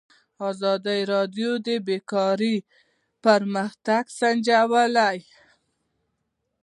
ازادي 0.49 0.99
راډیو 1.13 1.51
د 1.65 1.67
بیکاري 1.87 2.55
پرمختګ 3.23 4.03
سنجولی. 4.19 5.19